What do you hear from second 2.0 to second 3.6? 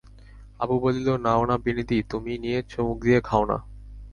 তুমি নিয়ে চুমুক দিয়ে খাও না!